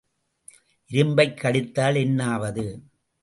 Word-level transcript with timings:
இரும்பைக் 0.89 1.37
கடித்தால் 1.37 1.95
என்னாவது! 1.95 2.65